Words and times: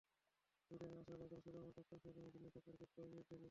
সুইডেনে 0.61 0.97
আসার 1.01 1.15
গল্পটা 1.19 1.39
শুরু 1.43 1.57
আমার 1.59 1.73
প্রাক্তন 1.75 1.97
সহকর্মী 2.03 2.29
জিন্নাত 2.33 2.55
আপুর 2.59 2.73
গুডবাই 2.79 3.07
মেইল 3.07 3.23
থেকে। 3.29 3.47